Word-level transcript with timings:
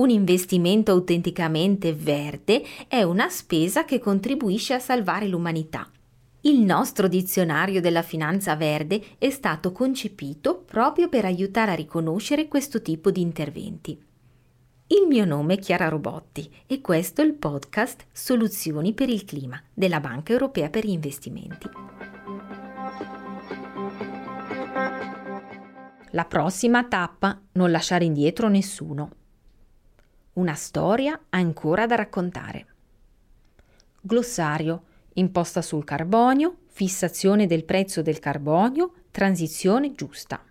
Un 0.00 0.08
investimento 0.08 0.92
autenticamente 0.92 1.92
verde 1.92 2.62
è 2.88 3.02
una 3.02 3.28
spesa 3.28 3.84
che 3.84 3.98
contribuisce 3.98 4.72
a 4.72 4.78
salvare 4.78 5.28
l'umanità. 5.28 5.90
Il 6.40 6.60
nostro 6.60 7.06
dizionario 7.06 7.82
della 7.82 8.00
finanza 8.00 8.56
verde 8.56 9.18
è 9.18 9.28
stato 9.28 9.72
concepito 9.72 10.56
proprio 10.56 11.10
per 11.10 11.26
aiutare 11.26 11.72
a 11.72 11.74
riconoscere 11.74 12.48
questo 12.48 12.80
tipo 12.80 13.10
di 13.10 13.20
interventi. 13.20 14.02
Il 14.86 15.06
mio 15.06 15.26
nome 15.26 15.54
è 15.54 15.58
Chiara 15.58 15.88
Robotti 15.88 16.50
e 16.64 16.80
questo 16.80 17.20
è 17.20 17.24
il 17.26 17.34
podcast 17.34 18.06
Soluzioni 18.10 18.94
per 18.94 19.10
il 19.10 19.26
clima 19.26 19.62
della 19.74 20.00
Banca 20.00 20.32
Europea 20.32 20.70
per 20.70 20.86
gli 20.86 20.92
investimenti. 20.92 21.68
La 26.12 26.24
prossima 26.24 26.84
tappa, 26.84 27.38
non 27.52 27.70
lasciare 27.70 28.06
indietro 28.06 28.48
nessuno. 28.48 29.18
Una 30.40 30.54
storia 30.54 31.20
ancora 31.28 31.84
da 31.84 31.96
raccontare. 31.96 32.66
Glossario, 34.00 34.84
imposta 35.12 35.60
sul 35.60 35.84
carbonio, 35.84 36.60
fissazione 36.68 37.46
del 37.46 37.66
prezzo 37.66 38.00
del 38.00 38.20
carbonio, 38.20 38.90
transizione 39.10 39.92
giusta. 39.92 40.42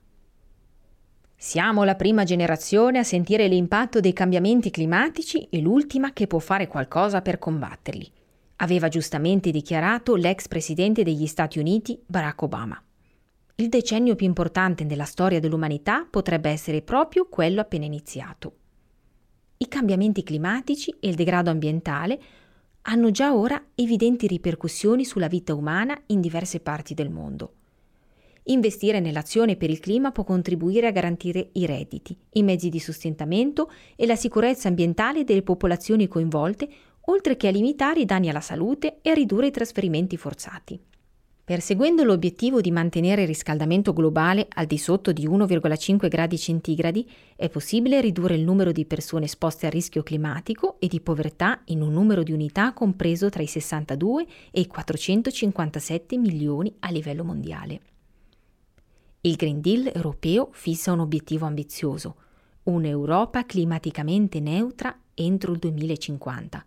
Siamo 1.36 1.84
la 1.84 1.95
prima 1.95 2.23
generazione 2.23 3.00
a 3.00 3.04
sentire 3.04 3.48
l'impatto 3.48 4.00
dei 4.00 4.14
cambiamenti 4.14 4.70
climatici 4.70 5.48
e 5.50 5.60
l'ultima 5.60 6.14
che 6.14 6.28
può 6.28 6.38
fare 6.38 6.67
qualcosa 6.67 7.23
per 7.23 7.40
combatterli, 7.40 8.12
aveva 8.58 8.90
giustamente 8.90 9.50
dichiarato 9.50 10.14
l'ex 10.14 10.48
presidente 10.48 11.02
degli 11.02 11.26
Stati 11.26 11.58
Uniti 11.58 12.00
Barack 12.06 12.44
Obama. 12.44 12.80
Il 13.56 13.70
decennio 13.70 14.14
più 14.14 14.28
importante 14.28 14.84
nella 14.84 15.06
storia 15.06 15.40
dell'umanità 15.40 16.06
potrebbe 16.08 16.52
essere 16.52 16.84
proprio 16.84 17.28
quello 17.28 17.60
appena 17.60 17.86
iniziato. 17.86 18.54
I 19.62 19.68
cambiamenti 19.68 20.24
climatici 20.24 20.96
e 21.02 21.10
il 21.10 21.16
degrado 21.16 21.50
ambientale 21.50 22.18
hanno 22.84 23.12
già 23.12 23.36
ora 23.36 23.62
evidenti 23.76 24.26
ripercussioni 24.26 25.04
sulla 25.04 25.28
vita 25.28 25.54
umana 25.54 26.02
in 26.08 26.22
diverse 26.22 26.62
parti 26.62 26.94
del 26.94 27.10
mondo. 27.10 27.56
Investire 28.44 29.02
nell'azione 29.02 29.58
per 29.58 29.70
il 29.70 29.82
clima 29.82 30.14
può 30.14 30.24
contribuire 30.24 30.88
a 30.88 30.92
garantire 30.92 31.50
i 31.52 31.66
redditi, 31.66 32.18
i 32.36 32.44
mezzi 32.44 32.70
di 32.70 32.80
sostentamento 32.80 33.70
e 33.98 34.06
la 34.06 34.16
sicurezza 34.16 34.70
ambientale 34.70 35.26
delle 35.26 35.44
popolazioni 35.44 36.08
coinvolte, 36.08 36.70
oltre 37.08 37.36
che 37.36 37.50
a 37.50 37.52
limitare 37.52 38.00
i 38.00 38.06
danni 38.06 38.30
alla 38.30 38.40
salute 38.40 39.00
e 39.02 39.10
a 39.10 39.14
ridurre 39.14 39.48
i 39.48 39.52
trasferimenti 39.52 40.16
forzati. 40.16 40.80
Perseguendo 41.50 42.03
l'obiettivo 42.03 42.61
di 42.61 42.69
mantenere 42.69 43.23
il 43.23 43.28
riscaldamento 43.28 43.92
globale 43.92 44.45
al 44.53 44.67
di 44.67 44.78
sotto 44.78 45.11
di 45.11 45.28
1,5 45.28 46.08
gradi 46.08 46.38
centigradi, 46.38 47.09
è 47.36 47.50
possibile 47.50 48.02
ridurre 48.02 48.36
il 48.36 48.44
numero 48.44 48.72
di 48.72 48.86
persone 48.86 49.25
esposte 49.25 49.66
a 49.66 49.72
rischio 49.72 50.03
climatico 50.03 50.76
e 50.77 50.86
di 50.86 51.02
povertà 51.02 51.61
in 51.65 51.82
un 51.82 51.92
numero 51.92 52.21
di 52.21 52.33
unità 52.33 52.71
compreso 52.71 53.30
tra 53.30 53.42
i 53.42 53.48
62 53.48 54.27
e 54.52 54.59
i 54.59 54.67
457 54.67 56.17
milioni 56.20 56.71
a 56.82 56.92
livello 56.92 57.23
mondiale. 57.23 57.82
Il 59.21 59.36
Green 59.36 59.59
Deal 59.59 59.92
europeo 59.92 60.49
fissa 60.52 60.92
un 60.92 60.99
obiettivo 60.99 61.48
ambizioso, 61.48 62.15
un'Europa 62.65 63.43
climaticamente 63.48 64.39
neutra 64.39 64.95
entro 65.15 65.54
il 65.54 65.58
2050. 65.58 66.64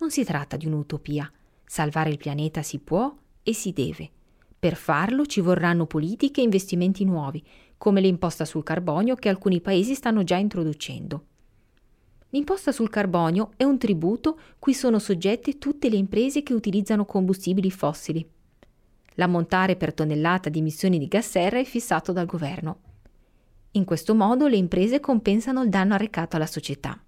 Non 0.00 0.10
si 0.10 0.24
tratta 0.24 0.56
di 0.56 0.66
un'utopia. 0.66 1.30
Salvare 1.64 2.10
il 2.10 2.16
pianeta 2.16 2.62
si 2.62 2.80
può 2.80 3.14
e 3.42 3.54
si 3.54 3.72
deve. 3.72 4.10
Per 4.58 4.74
farlo 4.76 5.24
ci 5.26 5.40
vorranno 5.40 5.86
politiche 5.86 6.40
e 6.40 6.44
investimenti 6.44 7.04
nuovi, 7.04 7.42
come 7.78 8.00
l'imposta 8.00 8.44
sul 8.44 8.62
carbonio 8.62 9.14
che 9.14 9.28
alcuni 9.28 9.60
paesi 9.60 9.94
stanno 9.94 10.22
già 10.22 10.36
introducendo. 10.36 11.24
L'imposta 12.30 12.70
sul 12.70 12.90
carbonio 12.90 13.52
è 13.56 13.64
un 13.64 13.78
tributo 13.78 14.38
cui 14.58 14.74
sono 14.74 14.98
soggette 14.98 15.58
tutte 15.58 15.88
le 15.88 15.96
imprese 15.96 16.42
che 16.42 16.52
utilizzano 16.52 17.04
combustibili 17.04 17.70
fossili. 17.70 18.28
L'ammontare 19.14 19.76
per 19.76 19.94
tonnellata 19.94 20.48
di 20.48 20.60
emissioni 20.60 20.98
di 20.98 21.08
gas 21.08 21.30
serra 21.30 21.58
è 21.58 21.64
fissato 21.64 22.12
dal 22.12 22.26
governo. 22.26 22.78
In 23.72 23.84
questo 23.84 24.14
modo 24.14 24.46
le 24.46 24.56
imprese 24.56 25.00
compensano 25.00 25.62
il 25.62 25.70
danno 25.70 25.94
arrecato 25.94 26.36
alla 26.36 26.46
società. 26.46 27.02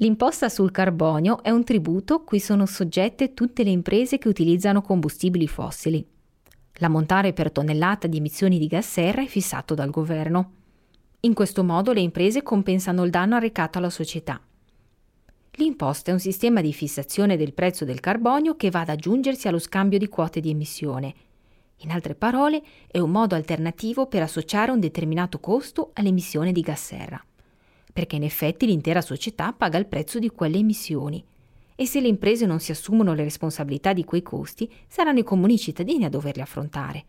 L'imposta 0.00 0.48
sul 0.48 0.70
carbonio 0.70 1.42
è 1.42 1.50
un 1.50 1.64
tributo 1.64 2.22
cui 2.22 2.40
sono 2.40 2.66
soggette 2.66 3.34
tutte 3.34 3.64
le 3.64 3.70
imprese 3.70 4.18
che 4.18 4.28
utilizzano 4.28 4.80
combustibili 4.80 5.46
fossili. 5.46 6.06
L'ammontare 6.74 7.32
per 7.32 7.50
tonnellata 7.50 8.06
di 8.06 8.18
emissioni 8.18 8.58
di 8.58 8.66
gas 8.66 8.88
serra 8.88 9.22
è 9.22 9.26
fissato 9.26 9.74
dal 9.74 9.90
governo. 9.90 10.52
In 11.20 11.34
questo 11.34 11.64
modo 11.64 11.92
le 11.92 12.00
imprese 12.00 12.42
compensano 12.42 13.04
il 13.04 13.10
danno 13.10 13.34
arrecato 13.34 13.78
alla 13.78 13.90
società. 13.90 14.40
L'imposta 15.52 16.10
è 16.10 16.14
un 16.14 16.20
sistema 16.20 16.60
di 16.60 16.72
fissazione 16.72 17.36
del 17.36 17.52
prezzo 17.52 17.84
del 17.84 17.98
carbonio 17.98 18.54
che 18.54 18.70
va 18.70 18.80
ad 18.80 18.90
aggiungersi 18.90 19.48
allo 19.48 19.58
scambio 19.58 19.98
di 19.98 20.08
quote 20.08 20.40
di 20.40 20.50
emissione 20.50 21.14
in 21.82 21.90
altre 21.90 22.14
parole, 22.14 22.62
è 22.88 22.98
un 22.98 23.10
modo 23.10 23.34
alternativo 23.34 24.06
per 24.06 24.22
associare 24.22 24.72
un 24.72 24.80
determinato 24.80 25.38
costo 25.38 25.90
all'emissione 25.94 26.50
di 26.50 26.60
gas 26.60 26.84
serra, 26.84 27.22
perché 27.98 28.14
in 28.14 28.22
effetti 28.22 28.64
l'intera 28.64 29.00
società 29.00 29.52
paga 29.52 29.76
il 29.76 29.88
prezzo 29.88 30.20
di 30.20 30.28
quelle 30.28 30.58
emissioni 30.58 31.20
e 31.74 31.84
se 31.84 32.00
le 32.00 32.06
imprese 32.06 32.46
non 32.46 32.60
si 32.60 32.70
assumono 32.70 33.12
le 33.12 33.24
responsabilità 33.24 33.92
di 33.92 34.04
quei 34.04 34.22
costi, 34.22 34.70
saranno 34.86 35.18
i 35.18 35.24
comuni 35.24 35.58
cittadini 35.58 36.04
a 36.04 36.08
doverli 36.08 36.40
affrontare. 36.40 37.04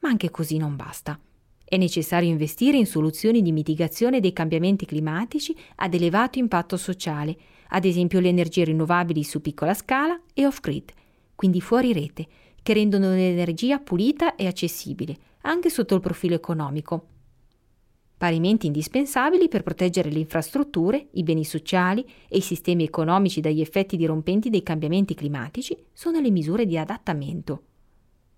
Ma 0.00 0.10
anche 0.10 0.28
così 0.28 0.58
non 0.58 0.76
basta. 0.76 1.18
È 1.64 1.78
necessario 1.78 2.28
investire 2.28 2.76
in 2.76 2.84
soluzioni 2.84 3.40
di 3.40 3.50
mitigazione 3.50 4.20
dei 4.20 4.34
cambiamenti 4.34 4.84
climatici 4.84 5.56
ad 5.76 5.94
elevato 5.94 6.38
impatto 6.38 6.76
sociale, 6.76 7.34
ad 7.68 7.86
esempio 7.86 8.20
le 8.20 8.28
energie 8.28 8.64
rinnovabili 8.64 9.24
su 9.24 9.40
piccola 9.40 9.72
scala 9.72 10.20
e 10.34 10.44
off-grid, 10.44 10.92
quindi 11.34 11.62
fuori 11.62 11.94
rete, 11.94 12.26
che 12.62 12.74
rendono 12.74 13.08
l'energia 13.08 13.78
pulita 13.78 14.36
e 14.36 14.46
accessibile, 14.46 15.16
anche 15.42 15.70
sotto 15.70 15.94
il 15.94 16.02
profilo 16.02 16.34
economico. 16.34 17.06
Parimenti 18.22 18.68
indispensabili 18.68 19.48
per 19.48 19.64
proteggere 19.64 20.08
le 20.08 20.20
infrastrutture, 20.20 21.08
i 21.14 21.24
beni 21.24 21.44
sociali 21.44 22.08
e 22.28 22.36
i 22.36 22.40
sistemi 22.40 22.84
economici 22.84 23.40
dagli 23.40 23.60
effetti 23.60 23.96
dirompenti 23.96 24.48
dei 24.48 24.62
cambiamenti 24.62 25.14
climatici 25.14 25.76
sono 25.92 26.20
le 26.20 26.30
misure 26.30 26.64
di 26.64 26.78
adattamento. 26.78 27.62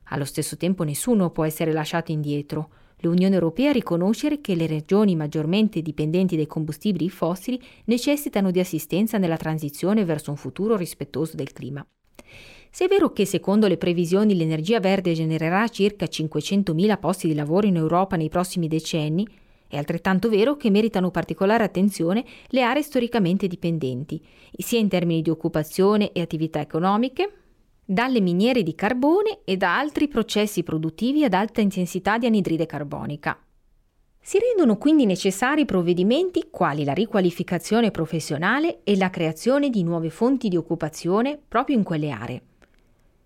Allo 0.05 0.25
stesso 0.25 0.57
tempo 0.57 0.85
nessuno 0.85 1.29
può 1.29 1.45
essere 1.45 1.71
lasciato 1.71 2.13
indietro. 2.13 2.71
L'Unione 3.01 3.35
Europea 3.35 3.73
riconosce 3.73 4.41
che 4.41 4.55
le 4.55 4.67
regioni 4.67 5.17
maggiormente 5.17 5.83
dipendenti 5.83 6.35
dai 6.35 6.47
combustibili 6.47 7.11
fossili 7.11 7.61
necessitano 7.85 8.51
di 8.51 8.61
assistenza 8.61 9.19
nella 9.19 9.37
transizione 9.37 10.07
verso 10.07 10.31
un 10.31 10.39
futuro 10.39 10.79
rispettoso 10.79 11.37
del 11.37 11.53
clima. 11.53 11.87
Se 12.71 12.87
è 12.87 12.89
vero 12.89 13.13
che 13.13 13.27
secondo 13.27 13.69
le 13.69 13.77
previsioni 13.77 14.35
l'energia 14.35 14.81
verde 14.81 15.13
genererà 15.13 15.69
circa 15.69 16.07
500.000 16.07 16.99
posti 16.99 17.29
di 17.29 17.35
lavoro 17.35 17.67
in 17.67 17.77
Europa 17.77 18.17
nei 18.17 18.31
prossimi 18.31 18.67
decenni, 18.67 19.29
è 19.75 19.79
altrettanto 19.79 20.29
vero 20.29 20.57
che 20.57 20.71
meritano 20.71 21.11
particolare 21.11 21.65
attenzione 21.65 22.25
le 22.49 22.63
aree 22.63 22.83
storicamente 22.83 23.47
dipendenti, 23.47 24.25
sia 24.57 24.79
in 24.79 24.89
termini 24.89 25.23
di 25.23 25.31
occupazione 25.31 26.13
e 26.13 26.21
attività 26.21 26.61
economiche, 26.61 27.33
dalle 27.85 28.21
miniere 28.21 28.63
di 28.63 28.75
carbone 28.75 29.41
e 29.45 29.57
da 29.57 29.79
altri 29.79 30.09
processi 30.09 30.63
produttivi 30.63 31.25
ad 31.25 31.35
alta 31.35 31.61
intensità 31.61 32.17
di 32.17 32.27
anidride 32.27 32.67
carbonica. 32.67 33.39
Si 34.21 34.39
rendono 34.39 34.79
quindi 34.79 35.05
necessari 35.05 35.67
provvedimenti 35.67 36.47
quali 36.51 36.83
la 36.83 36.95
riqualificazione 36.95 37.91
professionale 37.91 38.81
e 38.85 38.97
la 38.97 39.11
creazione 39.11 39.69
di 39.69 39.83
nuove 39.83 40.09
fonti 40.09 40.49
di 40.49 40.57
occupazione 40.57 41.39
proprio 41.47 41.77
in 41.77 41.83
quelle 41.83 42.11
aree. 42.11 42.43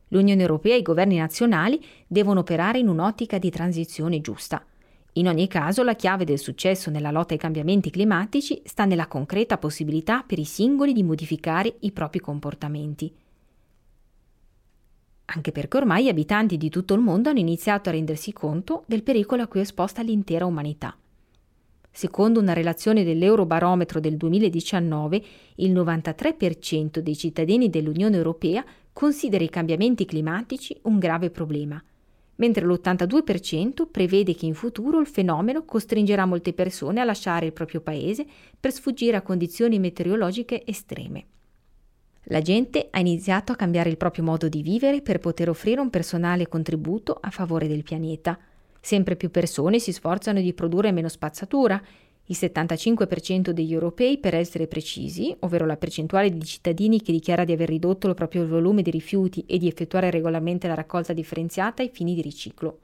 L'Unione 0.08 0.40
Europea 0.40 0.74
e 0.74 0.78
i 0.78 0.82
governi 0.82 1.18
nazionali 1.18 1.80
devono 2.06 2.40
operare 2.40 2.78
in 2.78 2.88
un'ottica 2.88 3.38
di 3.38 3.50
transizione 3.50 4.20
giusta. 4.20 4.64
In 5.14 5.26
ogni 5.26 5.48
caso, 5.48 5.82
la 5.82 5.94
chiave 5.94 6.24
del 6.24 6.38
successo 6.38 6.90
nella 6.90 7.10
lotta 7.10 7.32
ai 7.32 7.40
cambiamenti 7.40 7.90
climatici 7.90 8.60
sta 8.64 8.84
nella 8.84 9.08
concreta 9.08 9.58
possibilità 9.58 10.22
per 10.22 10.38
i 10.38 10.44
singoli 10.44 10.92
di 10.92 11.02
modificare 11.02 11.76
i 11.80 11.92
propri 11.92 12.20
comportamenti. 12.20 13.12
Anche 15.30 15.52
perché 15.52 15.76
ormai 15.76 16.04
gli 16.04 16.08
abitanti 16.08 16.56
di 16.56 16.70
tutto 16.70 16.94
il 16.94 17.00
mondo 17.00 17.28
hanno 17.28 17.38
iniziato 17.38 17.88
a 17.88 17.92
rendersi 17.92 18.32
conto 18.32 18.84
del 18.86 19.02
pericolo 19.02 19.42
a 19.42 19.46
cui 19.46 19.60
è 19.60 19.62
esposta 19.62 20.02
l'intera 20.02 20.46
umanità. 20.46 20.96
Secondo 21.90 22.38
una 22.38 22.52
relazione 22.52 23.02
dell'Eurobarometro 23.02 23.98
del 23.98 24.16
2019, 24.16 25.22
il 25.56 25.72
93% 25.72 27.00
dei 27.00 27.16
cittadini 27.16 27.68
dell'Unione 27.68 28.16
Europea 28.16 28.64
considera 28.92 29.42
i 29.42 29.50
cambiamenti 29.50 30.04
climatici 30.04 30.78
un 30.82 30.98
grave 30.98 31.30
problema, 31.30 31.82
mentre 32.38 32.64
l'82% 32.64 33.88
prevede 33.90 34.34
che 34.34 34.46
in 34.46 34.54
futuro 34.54 35.00
il 35.00 35.06
fenomeno 35.06 35.64
costringerà 35.64 36.24
molte 36.24 36.52
persone 36.52 37.00
a 37.00 37.04
lasciare 37.04 37.46
il 37.46 37.52
proprio 37.52 37.80
paese 37.80 38.26
per 38.58 38.72
sfuggire 38.72 39.16
a 39.16 39.22
condizioni 39.22 39.78
meteorologiche 39.78 40.64
estreme. 40.64 41.26
La 42.30 42.40
gente 42.42 42.88
ha 42.90 42.98
iniziato 42.98 43.52
a 43.52 43.56
cambiare 43.56 43.88
il 43.88 43.96
proprio 43.96 44.22
modo 44.22 44.48
di 44.48 44.62
vivere 44.62 45.00
per 45.00 45.18
poter 45.18 45.48
offrire 45.48 45.80
un 45.80 45.90
personale 45.90 46.46
contributo 46.46 47.16
a 47.20 47.30
favore 47.30 47.66
del 47.66 47.82
pianeta. 47.82 48.38
Sempre 48.80 49.16
più 49.16 49.30
persone 49.30 49.78
si 49.78 49.92
sforzano 49.92 50.40
di 50.40 50.52
produrre 50.52 50.92
meno 50.92 51.08
spazzatura. 51.08 51.80
Il 52.30 52.36
75% 52.38 53.50
degli 53.50 53.72
europei, 53.72 54.18
per 54.18 54.34
essere 54.34 54.66
precisi, 54.66 55.34
ovvero 55.40 55.64
la 55.64 55.78
percentuale 55.78 56.28
di 56.28 56.44
cittadini 56.44 57.00
che 57.00 57.10
dichiara 57.10 57.44
di 57.44 57.52
aver 57.52 57.70
ridotto 57.70 58.06
il 58.06 58.14
proprio 58.14 58.46
volume 58.46 58.82
di 58.82 58.90
rifiuti 58.90 59.44
e 59.46 59.56
di 59.56 59.66
effettuare 59.66 60.10
regolarmente 60.10 60.68
la 60.68 60.74
raccolta 60.74 61.14
differenziata 61.14 61.80
ai 61.80 61.88
fini 61.88 62.14
di 62.14 62.20
riciclo. 62.20 62.80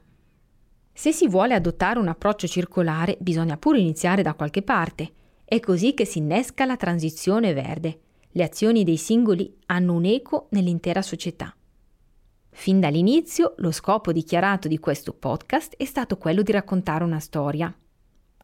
Se 0.91 1.11
si 1.11 1.27
vuole 1.27 1.53
adottare 1.53 1.99
un 1.99 2.07
approccio 2.07 2.47
circolare, 2.47 3.17
bisogna 3.19 3.55
pure 3.57 3.77
iniziare 3.77 4.23
da 4.23 4.33
qualche 4.33 4.63
parte. 4.63 5.11
È 5.45 5.59
così 5.59 5.93
che 5.93 6.05
si 6.05 6.17
innesca 6.17 6.65
la 6.65 6.75
transizione 6.75 7.53
verde. 7.53 7.99
Le 8.31 8.43
azioni 8.43 8.83
dei 8.83 8.97
singoli 8.97 9.57
hanno 9.67 9.93
un 9.93 10.05
eco 10.05 10.47
nell'intera 10.51 11.03
società. 11.03 11.55
Fin 12.49 12.79
dall'inizio 12.79 13.53
lo 13.57 13.69
scopo 13.69 14.11
dichiarato 14.11 14.67
di 14.67 14.79
questo 14.79 15.13
podcast 15.13 15.75
è 15.77 15.85
stato 15.85 16.17
quello 16.17 16.41
di 16.41 16.51
raccontare 16.51 17.03
una 17.03 17.19
storia. 17.19 17.71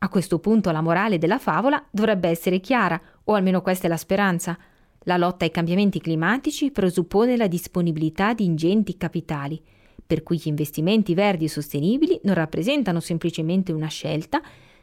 A 0.03 0.09
questo 0.09 0.39
punto 0.39 0.71
la 0.71 0.81
morale 0.81 1.19
della 1.19 1.37
favola 1.37 1.83
dovrebbe 1.91 2.27
essere 2.27 2.59
chiara, 2.59 2.99
o 3.25 3.35
almeno 3.35 3.61
questa 3.61 3.85
è 3.85 3.89
la 3.89 3.97
speranza. 3.97 4.57
La 5.01 5.15
lotta 5.15 5.45
ai 5.45 5.51
cambiamenti 5.51 6.01
climatici 6.01 6.71
presuppone 6.71 7.37
la 7.37 7.45
disponibilità 7.45 8.33
di 8.33 8.43
ingenti 8.43 8.97
capitali, 8.97 9.61
per 10.03 10.23
cui 10.23 10.37
gli 10.37 10.47
investimenti 10.47 11.13
verdi 11.13 11.45
e 11.45 11.49
sostenibili 11.49 12.19
non 12.23 12.33
rappresentano 12.33 12.99
semplicemente 12.99 13.71
una 13.71 13.89
scelta, 13.89 14.41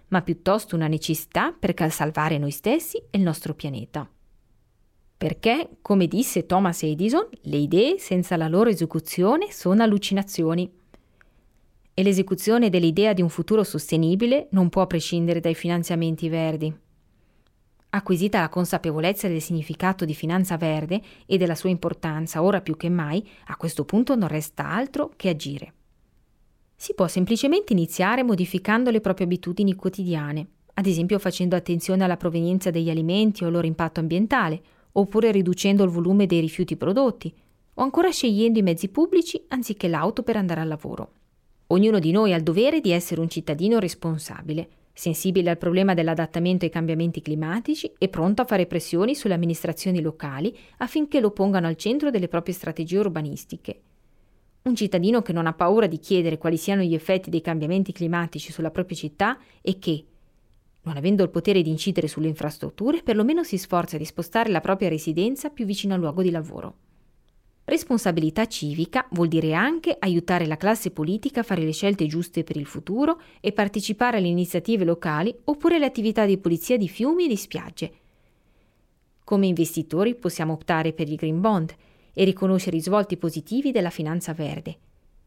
ma 0.08 0.22
piuttosto 0.22 0.76
una 0.76 0.86
necessità 0.86 1.52
per 1.52 1.74
salvare 1.90 2.38
noi 2.38 2.52
stessi 2.52 2.96
e 2.96 3.18
il 3.18 3.22
nostro 3.22 3.54
pianeta. 3.54 4.08
Perché, 5.16 5.78
come 5.82 6.06
disse 6.06 6.46
Thomas 6.46 6.84
Edison, 6.84 7.26
le 7.42 7.56
idee 7.56 7.98
senza 7.98 8.36
la 8.36 8.46
loro 8.46 8.70
esecuzione 8.70 9.50
sono 9.50 9.82
allucinazioni. 9.82 10.77
E 11.98 12.04
l'esecuzione 12.04 12.70
dell'idea 12.70 13.12
di 13.12 13.22
un 13.22 13.28
futuro 13.28 13.64
sostenibile 13.64 14.46
non 14.52 14.68
può 14.68 14.86
prescindere 14.86 15.40
dai 15.40 15.56
finanziamenti 15.56 16.28
verdi. 16.28 16.72
Acquisita 17.90 18.38
la 18.38 18.48
consapevolezza 18.48 19.26
del 19.26 19.42
significato 19.42 20.04
di 20.04 20.14
finanza 20.14 20.56
verde 20.56 21.02
e 21.26 21.36
della 21.38 21.56
sua 21.56 21.70
importanza 21.70 22.40
ora 22.40 22.60
più 22.60 22.76
che 22.76 22.88
mai, 22.88 23.28
a 23.46 23.56
questo 23.56 23.84
punto 23.84 24.14
non 24.14 24.28
resta 24.28 24.68
altro 24.68 25.10
che 25.16 25.28
agire. 25.28 25.72
Si 26.76 26.94
può 26.94 27.08
semplicemente 27.08 27.72
iniziare 27.72 28.22
modificando 28.22 28.92
le 28.92 29.00
proprie 29.00 29.26
abitudini 29.26 29.74
quotidiane, 29.74 30.46
ad 30.74 30.86
esempio 30.86 31.18
facendo 31.18 31.56
attenzione 31.56 32.04
alla 32.04 32.16
provenienza 32.16 32.70
degli 32.70 32.90
alimenti 32.90 33.42
o 33.42 33.48
al 33.48 33.54
loro 33.54 33.66
impatto 33.66 33.98
ambientale, 33.98 34.62
oppure 34.92 35.32
riducendo 35.32 35.82
il 35.82 35.90
volume 35.90 36.26
dei 36.26 36.38
rifiuti 36.38 36.76
prodotti, 36.76 37.34
o 37.74 37.82
ancora 37.82 38.12
scegliendo 38.12 38.60
i 38.60 38.62
mezzi 38.62 38.86
pubblici 38.86 39.42
anziché 39.48 39.88
l'auto 39.88 40.22
per 40.22 40.36
andare 40.36 40.60
al 40.60 40.68
lavoro. 40.68 41.14
Ognuno 41.70 41.98
di 41.98 42.12
noi 42.12 42.32
ha 42.32 42.36
il 42.36 42.42
dovere 42.42 42.80
di 42.80 42.92
essere 42.92 43.20
un 43.20 43.28
cittadino 43.28 43.78
responsabile, 43.78 44.68
sensibile 44.94 45.50
al 45.50 45.58
problema 45.58 45.92
dell'adattamento 45.92 46.64
ai 46.64 46.70
cambiamenti 46.70 47.20
climatici 47.20 47.92
e 47.98 48.08
pronto 48.08 48.40
a 48.40 48.46
fare 48.46 48.66
pressioni 48.66 49.14
sulle 49.14 49.34
amministrazioni 49.34 50.00
locali 50.00 50.56
affinché 50.78 51.20
lo 51.20 51.30
pongano 51.30 51.66
al 51.66 51.76
centro 51.76 52.10
delle 52.10 52.28
proprie 52.28 52.54
strategie 52.54 52.98
urbanistiche. 52.98 53.80
Un 54.62 54.74
cittadino 54.74 55.20
che 55.20 55.34
non 55.34 55.46
ha 55.46 55.52
paura 55.52 55.86
di 55.86 55.98
chiedere 55.98 56.38
quali 56.38 56.56
siano 56.56 56.80
gli 56.80 56.94
effetti 56.94 57.28
dei 57.28 57.42
cambiamenti 57.42 57.92
climatici 57.92 58.50
sulla 58.50 58.70
propria 58.70 58.96
città 58.96 59.38
e 59.60 59.78
che, 59.78 60.04
non 60.82 60.96
avendo 60.96 61.22
il 61.22 61.28
potere 61.28 61.60
di 61.60 61.68
incidere 61.68 62.08
sulle 62.08 62.28
infrastrutture, 62.28 63.02
perlomeno 63.02 63.44
si 63.44 63.58
sforza 63.58 63.98
di 63.98 64.06
spostare 64.06 64.48
la 64.48 64.62
propria 64.62 64.88
residenza 64.88 65.50
più 65.50 65.66
vicino 65.66 65.92
al 65.92 66.00
luogo 66.00 66.22
di 66.22 66.30
lavoro. 66.30 66.76
Responsabilità 67.68 68.46
civica 68.46 69.06
vuol 69.10 69.28
dire 69.28 69.52
anche 69.52 69.94
aiutare 69.98 70.46
la 70.46 70.56
classe 70.56 70.90
politica 70.90 71.40
a 71.40 71.42
fare 71.42 71.60
le 71.60 71.72
scelte 71.72 72.06
giuste 72.06 72.42
per 72.42 72.56
il 72.56 72.64
futuro 72.64 73.20
e 73.40 73.52
partecipare 73.52 74.16
alle 74.16 74.28
iniziative 74.28 74.86
locali 74.86 75.36
oppure 75.44 75.74
alle 75.76 75.84
attività 75.84 76.24
di 76.24 76.38
pulizia 76.38 76.78
di 76.78 76.88
fiumi 76.88 77.26
e 77.26 77.28
di 77.28 77.36
spiagge. 77.36 77.92
Come 79.22 79.48
investitori 79.48 80.14
possiamo 80.14 80.54
optare 80.54 80.94
per 80.94 81.10
i 81.10 81.16
green 81.16 81.42
bond 81.42 81.74
e 82.14 82.24
riconoscere 82.24 82.78
i 82.78 82.80
svolti 82.80 83.18
positivi 83.18 83.70
della 83.70 83.90
finanza 83.90 84.32
verde. 84.32 84.78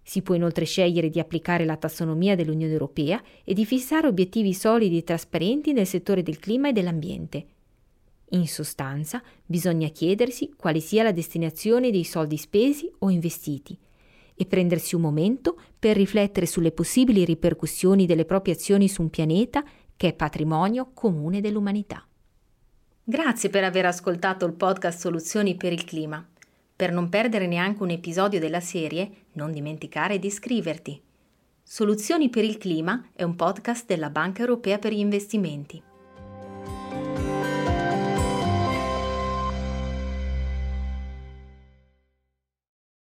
Si 0.01 0.23
può 0.23 0.33
inoltre 0.33 0.65
scegliere 0.65 1.11
di 1.11 1.19
applicare 1.19 1.63
la 1.63 1.77
tassonomia 1.77 2.35
dell'Unione 2.35 2.73
Europea 2.73 3.21
e 3.43 3.53
di 3.53 3.67
fissare 3.67 4.07
obiettivi 4.07 4.55
solidi 4.55 4.97
e 4.97 5.03
trasparenti 5.03 5.73
nel 5.73 5.85
settore 5.85 6.23
del 6.23 6.39
clima 6.39 6.69
e 6.69 6.73
dell'ambiente. 6.73 7.45
In 8.33 8.47
sostanza, 8.47 9.21
bisogna 9.45 9.89
chiedersi 9.89 10.53
quale 10.55 10.79
sia 10.79 11.03
la 11.03 11.11
destinazione 11.11 11.91
dei 11.91 12.03
soldi 12.05 12.37
spesi 12.37 12.89
o 12.99 13.09
investiti 13.09 13.77
e 14.33 14.45
prendersi 14.45 14.95
un 14.95 15.01
momento 15.01 15.59
per 15.77 15.97
riflettere 15.97 16.45
sulle 16.45 16.71
possibili 16.71 17.25
ripercussioni 17.25 18.05
delle 18.05 18.25
proprie 18.25 18.53
azioni 18.53 18.87
su 18.87 19.01
un 19.01 19.09
pianeta 19.09 19.63
che 19.97 20.09
è 20.09 20.13
patrimonio 20.13 20.91
comune 20.93 21.41
dell'umanità. 21.41 22.05
Grazie 23.03 23.49
per 23.49 23.65
aver 23.65 23.85
ascoltato 23.85 24.45
il 24.45 24.53
podcast 24.53 24.99
Soluzioni 24.99 25.55
per 25.55 25.73
il 25.73 25.83
clima. 25.83 26.25
Per 26.73 26.91
non 26.91 27.09
perdere 27.09 27.47
neanche 27.47 27.83
un 27.83 27.89
episodio 27.89 28.39
della 28.39 28.61
serie, 28.61 29.25
non 29.33 29.51
dimenticare 29.51 30.17
di 30.17 30.27
iscriverti. 30.27 31.01
Soluzioni 31.61 32.29
per 32.29 32.45
il 32.45 32.57
clima 32.57 33.09
è 33.13 33.23
un 33.23 33.35
podcast 33.35 33.85
della 33.85 34.09
Banca 34.09 34.41
Europea 34.41 34.79
per 34.79 34.93
gli 34.93 34.99
investimenti. 34.99 35.89